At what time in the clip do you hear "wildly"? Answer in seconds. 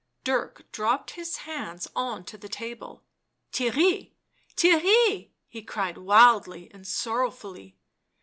5.99-6.71